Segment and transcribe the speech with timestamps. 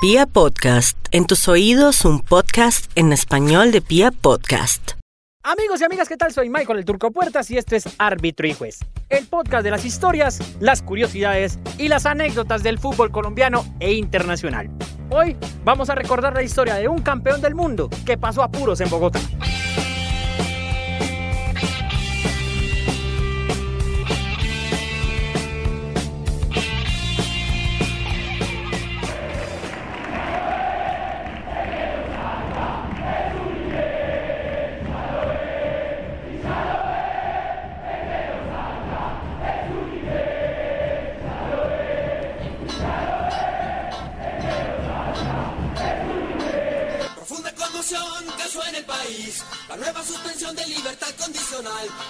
[0.00, 4.92] Pia Podcast, en tus oídos un podcast en español de Pia Podcast.
[5.42, 6.32] Amigos y amigas, ¿qué tal?
[6.32, 9.84] Soy Michael el Turco Puertas y este es Árbitro y Juez, el podcast de las
[9.84, 14.70] historias, las curiosidades y las anécdotas del fútbol colombiano e internacional.
[15.10, 18.90] Hoy vamos a recordar la historia de un campeón del mundo que pasó apuros en
[18.90, 19.18] Bogotá.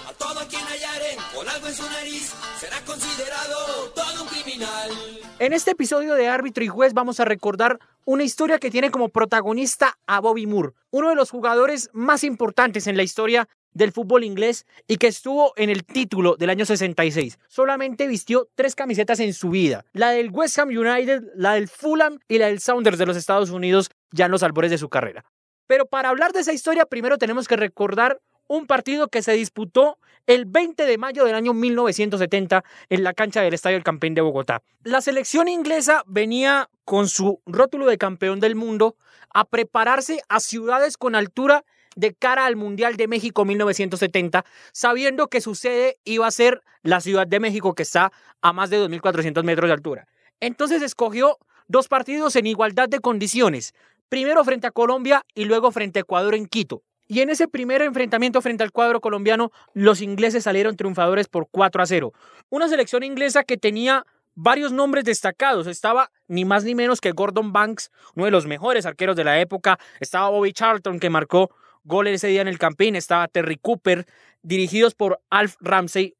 [0.09, 4.89] A todo quien hallaren con algo en su nariz será considerado todo un criminal.
[5.37, 9.09] En este episodio de Árbitro y Juez vamos a recordar una historia que tiene como
[9.09, 14.23] protagonista a Bobby Moore, uno de los jugadores más importantes en la historia del fútbol
[14.23, 17.37] inglés y que estuvo en el título del año 66.
[17.47, 22.17] Solamente vistió tres camisetas en su vida, la del West Ham United, la del Fulham
[22.27, 25.23] y la del Sounders de los Estados Unidos ya en los albores de su carrera.
[25.67, 29.97] Pero para hablar de esa historia primero tenemos que recordar un partido que se disputó
[30.27, 34.21] el 20 de mayo del año 1970 en la cancha del Estadio El Campín de
[34.21, 34.61] Bogotá.
[34.83, 38.95] La selección inglesa venía con su rótulo de campeón del mundo
[39.33, 41.63] a prepararse a ciudades con altura
[41.95, 47.01] de cara al Mundial de México 1970, sabiendo que su sede iba a ser la
[47.01, 48.11] Ciudad de México, que está
[48.41, 50.07] a más de 2.400 metros de altura.
[50.39, 53.73] Entonces escogió dos partidos en igualdad de condiciones,
[54.07, 56.83] primero frente a Colombia y luego frente a Ecuador en Quito.
[57.11, 61.81] Y en ese primer enfrentamiento frente al cuadro colombiano, los ingleses salieron triunfadores por 4
[61.81, 62.13] a 0.
[62.49, 65.65] Una selección inglesa que tenía varios nombres destacados.
[65.65, 69.39] Estaba ni más ni menos que Gordon Banks, uno de los mejores arqueros de la
[69.41, 69.79] época.
[69.99, 71.49] Estaba Bobby Charlton, que marcó
[71.83, 72.95] goles ese día en el Campín.
[72.95, 74.05] Estaba Terry Cooper,
[74.43, 76.15] dirigidos por Alf Ramsey,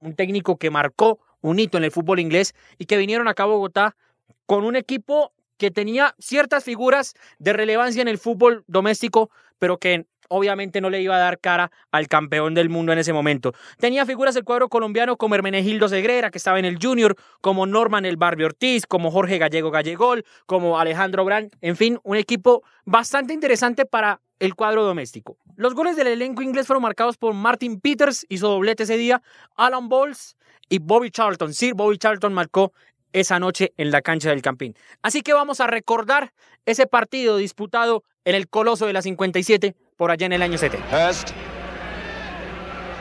[0.00, 3.46] un técnico que marcó un hito en el fútbol inglés y que vinieron acá a
[3.46, 3.96] Bogotá
[4.44, 10.06] con un equipo que tenía ciertas figuras de relevancia en el fútbol doméstico, pero que
[10.28, 13.52] obviamente no le iba a dar cara al campeón del mundo en ese momento.
[13.78, 18.04] Tenía figuras del cuadro colombiano como Hermenegildo Segrera, que estaba en el Junior, como Norman
[18.04, 23.32] El Barbie Ortiz, como Jorge Gallego Gallegol, como Alejandro Brand, en fin, un equipo bastante
[23.32, 25.36] interesante para el cuadro doméstico.
[25.56, 29.22] Los goles del elenco inglés fueron marcados por Martin Peters, hizo doblete ese día,
[29.56, 30.36] Alan Bowles
[30.68, 31.54] y Bobby Charlton.
[31.54, 32.72] Sir Bobby Charlton marcó
[33.14, 34.76] esa noche en la cancha del Campín.
[35.00, 36.34] Así que vamos a recordar
[36.66, 40.86] ese partido disputado en el Coloso de la 57 por allá en el año 70.
[41.08, 41.30] Hurst.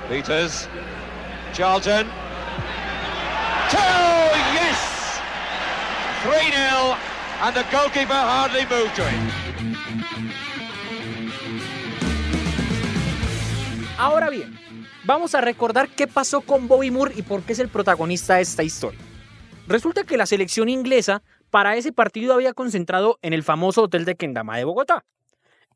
[0.07, 0.69] Peters.
[1.53, 2.07] Charlton.
[3.72, 5.19] Yes!
[6.23, 6.96] 3 0,
[7.41, 9.44] and the goalkeeper hardly moved to it.
[13.97, 14.59] Ahora bien,
[15.06, 18.41] vamos a recordar qué pasó con Bobby Moore y por qué es el protagonista de
[18.41, 19.00] esta historia.
[19.68, 24.16] Resulta que la selección inglesa para ese partido había concentrado en el famoso hotel de
[24.16, 25.06] Kendama de Bogotá.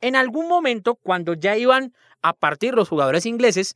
[0.02, 3.76] En algún momento, cuando ya iban a partir los jugadores ingleses,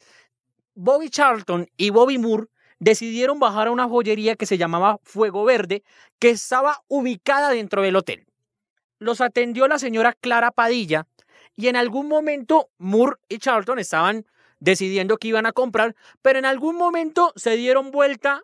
[0.76, 2.48] Bobby Charlton y Bobby Moore
[2.80, 5.84] decidieron bajar a una joyería que se llamaba Fuego Verde,
[6.20, 8.26] que estaba ubicada dentro del hotel.
[9.00, 11.08] Los atendió la señora Clara Padilla
[11.56, 14.26] y en algún momento Moore y Charlton estaban
[14.60, 18.44] decidiendo que iban a comprar, pero en algún momento se dieron vuelta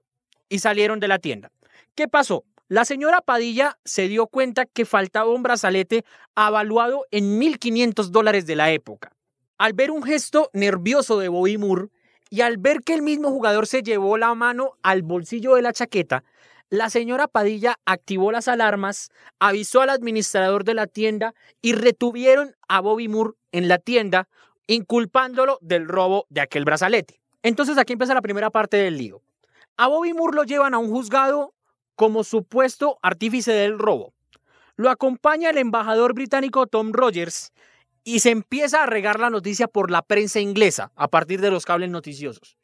[0.49, 1.51] y salieron de la tienda.
[1.97, 2.45] ¿Qué pasó?
[2.67, 8.55] La señora Padilla se dio cuenta que faltaba un brazalete avaluado en 1.500 dólares de
[8.55, 9.13] la época.
[9.57, 11.87] Al ver un gesto nervioso de Bobby Moore
[12.29, 15.73] y al ver que el mismo jugador se llevó la mano al bolsillo de la
[15.73, 16.23] chaqueta,
[16.69, 19.09] la señora Padilla activó las alarmas,
[19.39, 21.33] avisó al administrador de la tienda
[21.63, 24.29] y retuvieron a Bobby Moore en la tienda,
[24.67, 27.19] inculpándolo del robo de aquel brazalete.
[27.41, 29.23] Entonces aquí empieza la primera parte del lío.
[29.77, 31.55] A Bobby Moore lo llevan a un juzgado
[31.97, 34.13] como supuesto artífice del robo.
[34.77, 37.51] Lo acompaña el embajador británico Tom Rogers
[38.03, 41.65] y se empieza a regar la noticia por la prensa inglesa a partir de los
[41.65, 42.55] cables noticiosos.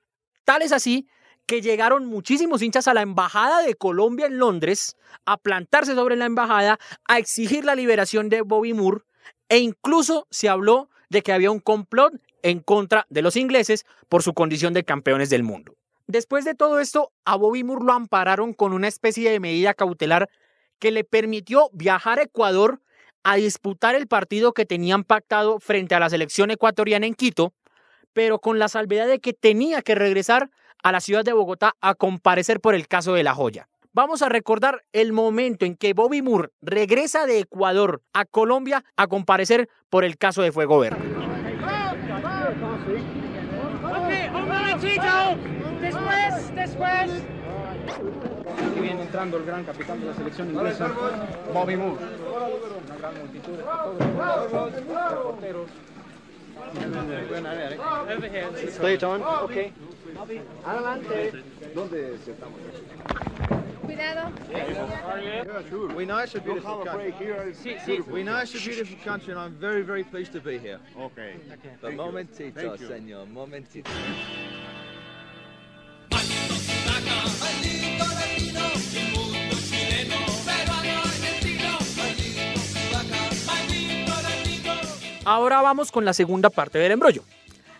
[0.45, 1.07] Tal es así
[1.47, 4.95] que llegaron muchísimos hinchas a la embajada de Colombia en Londres
[5.25, 9.01] a plantarse sobre la embajada, a exigir la liberación de Bobby Moore
[9.49, 12.13] e incluso se habló de que había un complot
[12.43, 15.75] en contra de los ingleses por su condición de campeones del mundo.
[16.07, 20.29] Después de todo esto, a Bobby Moore lo ampararon con una especie de medida cautelar
[20.79, 22.81] que le permitió viajar a Ecuador
[23.23, 27.53] a disputar el partido que tenían pactado frente a la selección ecuatoriana en Quito,
[28.11, 30.49] pero con la salvedad de que tenía que regresar
[30.83, 33.69] a la ciudad de Bogotá a comparecer por el caso de la joya.
[33.93, 39.07] vamos a recordar el momento en que Bobby Moore regresa de Ecuador a Colombia a
[39.07, 40.97] comparecer por el caso de Fuego Verde.
[48.65, 50.91] Aquí viene entrando el gran capitán de la selección inglesa,
[51.53, 52.05] Bobby Moore.
[52.85, 55.69] Una gran multitud de fotógrafos, reporteros.
[63.81, 64.31] Cuidado.
[65.95, 67.13] We know it's a beautiful country.
[68.11, 70.79] We know it's a beautiful country, and I'm very, very pleased to be here.
[70.97, 71.35] Okay.
[71.81, 73.89] But momentito, señor, momentito.
[85.25, 87.23] Ahora vamos con la segunda parte del embrollo.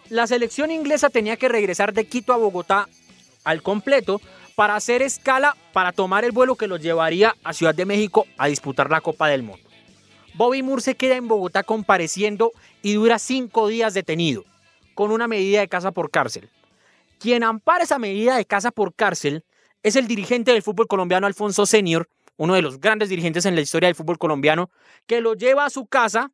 [0.09, 2.87] La selección inglesa tenía que regresar de Quito a Bogotá
[3.43, 4.21] al completo
[4.55, 8.47] para hacer escala para tomar el vuelo que los llevaría a Ciudad de México a
[8.47, 9.67] disputar la Copa del Mundo.
[10.35, 14.45] Bobby Moore se queda en Bogotá compareciendo y dura cinco días detenido,
[14.95, 16.49] con una medida de casa por cárcel.
[17.19, 19.43] Quien ampara esa medida de casa por cárcel
[19.83, 22.07] es el dirigente del fútbol colombiano Alfonso Senior,
[22.37, 24.71] uno de los grandes dirigentes en la historia del fútbol colombiano,
[25.07, 26.31] que lo lleva a su casa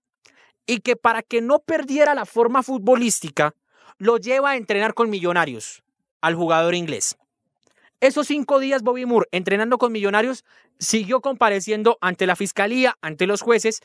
[0.70, 3.56] y que para que no perdiera la forma futbolística,
[3.98, 5.82] lo lleva a entrenar con Millonarios,
[6.22, 7.18] al jugador inglés.
[8.02, 10.46] Esos cinco días Bobby Moore entrenando con Millonarios
[10.78, 13.82] siguió compareciendo ante la fiscalía, ante los jueces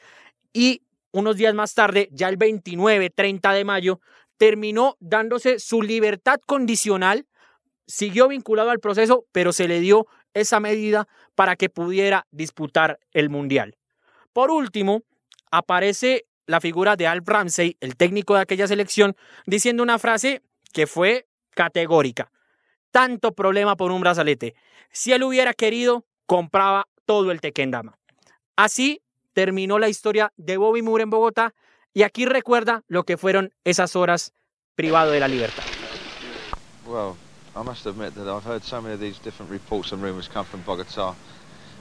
[0.52, 4.00] y unos días más tarde, ya el 29, 30 de mayo,
[4.36, 7.26] terminó dándose su libertad condicional,
[7.86, 13.30] siguió vinculado al proceso, pero se le dio esa medida para que pudiera disputar el
[13.30, 13.78] Mundial.
[14.34, 15.02] Por último,
[15.50, 20.42] aparece la figura de Alf Ramsey, el técnico de aquella selección, diciendo una frase
[20.72, 22.30] que fue categórica.
[22.90, 24.54] Tanto problema por un brazalete.
[24.90, 27.98] Si él hubiera querido, compraba todo el Tequendama.
[28.56, 29.02] Así
[29.32, 31.54] terminó la historia de Bobby Moore en Bogotá
[31.92, 34.32] y aquí recuerda lo que fueron esas horas
[34.74, 35.64] privado de la libertad.
[36.86, 37.16] Well,
[37.56, 40.44] I must admit that I've heard so many of these different reports and rumours come
[40.44, 41.14] from Bogota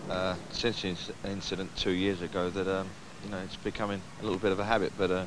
[0.09, 2.87] uh, since the inc- incident two years ago that um,
[3.23, 4.91] you know it's becoming a little bit of a habit.
[4.97, 5.25] But uh,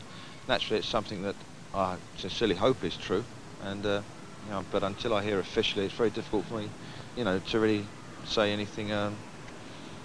[0.48, 1.34] naturally, it's something that
[1.74, 3.24] I sincerely hope is true.
[3.60, 4.02] And uh,
[4.44, 6.70] you know, but until I hear officially, it's very difficult for me,
[7.16, 7.86] you know, to really
[8.24, 9.16] say anything um,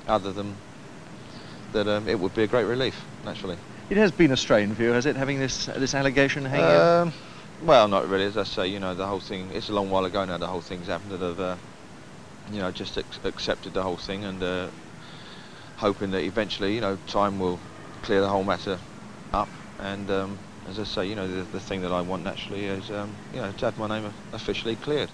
[0.07, 0.55] other than
[1.73, 3.05] that um, it would be a great relief.
[3.23, 3.57] Naturally.
[3.89, 7.01] It has been a strain for you, has it, having this this allegation hanging out?
[7.01, 7.13] Um,
[7.61, 8.25] well, not really.
[8.25, 9.51] As I say, you know, the whole thing.
[9.53, 10.37] It's a long while ago now.
[10.37, 11.11] The whole thing's happened.
[11.11, 11.57] That I've, uh,
[12.49, 14.69] you know, just accepted the whole thing and uh,
[15.75, 17.59] hoping that eventually, you know, time will
[18.01, 18.77] clear the whole matter
[19.33, 19.47] up.
[19.79, 20.37] And um,
[20.69, 23.41] as I say, you know, the, the thing that I want naturally is, um, you
[23.41, 25.09] know, to have my name officially cleared.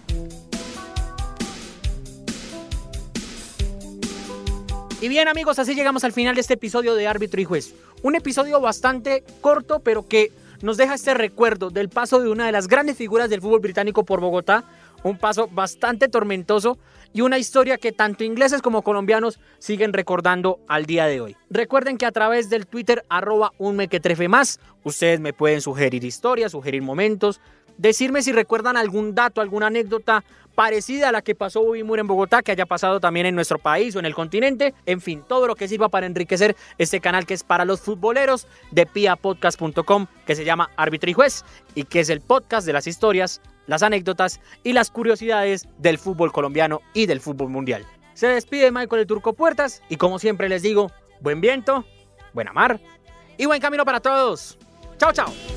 [4.99, 7.75] Y bien amigos, así llegamos al final de este episodio de Árbitro y Juez.
[8.01, 10.31] Un episodio bastante corto, pero que
[10.61, 14.03] nos deja este recuerdo del paso de una de las grandes figuras del fútbol británico
[14.03, 14.63] por Bogotá.
[15.03, 16.77] Un paso bastante tormentoso
[17.13, 21.37] y una historia que tanto ingleses como colombianos siguen recordando al día de hoy.
[21.49, 26.51] Recuerden que a través del Twitter arroba un mequetrefe más, ustedes me pueden sugerir historias,
[26.51, 27.39] sugerir momentos,
[27.77, 30.23] decirme si recuerdan algún dato, alguna anécdota
[30.57, 33.59] parecida a la que pasó Bobby Moore en Bogotá, que haya pasado también en nuestro
[33.59, 34.73] país o en el continente.
[34.87, 38.47] En fin, todo lo que sirva para enriquecer este canal que es para los futboleros
[38.71, 42.87] de piapodcast.com, que se llama Árbitro y Juez, y que es el podcast de las
[42.87, 47.85] historias, las anécdotas y las curiosidades del fútbol colombiano y del fútbol mundial.
[48.15, 50.91] Se despide Michael el Turco Puertas y como siempre les digo,
[51.21, 51.85] buen viento,
[52.33, 52.79] buena mar
[53.37, 54.57] y buen camino para todos.
[54.97, 55.56] Chao, chao.